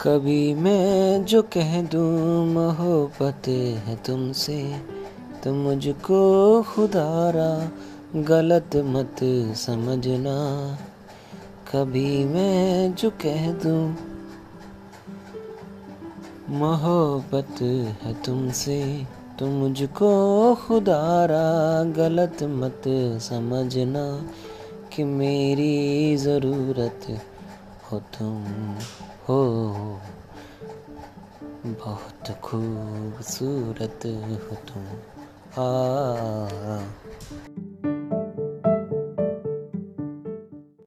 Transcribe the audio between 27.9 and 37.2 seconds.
हो तुम हो बहुत खूबसूरत हो तुम। आ